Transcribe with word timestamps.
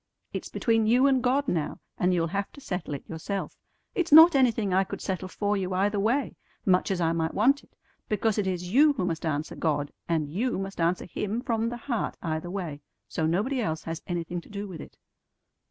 It's 0.33 0.49
between 0.49 0.87
you 0.87 1.05
and 1.05 1.21
God 1.21 1.47
now, 1.47 1.79
and 1.95 2.11
you'll 2.11 2.25
have 2.25 2.51
to 2.53 2.59
settle 2.59 2.95
it 2.95 3.07
yourself. 3.07 3.55
It's 3.93 4.11
not 4.11 4.33
anything 4.35 4.73
I 4.73 4.83
could 4.83 4.99
settle 4.99 5.27
for 5.27 5.55
you 5.55 5.75
either 5.75 5.99
way, 5.99 6.37
much 6.65 6.89
as 6.89 6.99
I 6.99 7.11
might 7.11 7.35
want 7.35 7.63
it, 7.63 7.75
because 8.09 8.39
it 8.39 8.47
is 8.47 8.71
you 8.73 8.93
who 8.93 9.05
must 9.05 9.27
answer 9.27 9.55
God, 9.55 9.91
and 10.09 10.27
you 10.27 10.57
must 10.57 10.81
answer 10.81 11.05
Him 11.05 11.39
from 11.43 11.69
the 11.69 11.77
heart 11.77 12.17
either 12.23 12.49
way; 12.49 12.81
so 13.07 13.27
nobody 13.27 13.61
else 13.61 13.83
has 13.83 14.01
anything 14.07 14.41
to 14.41 14.49
do 14.49 14.67
with 14.67 14.81
it." 14.81 14.97